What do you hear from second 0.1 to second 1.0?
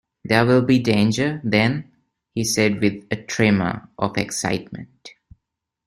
"There will be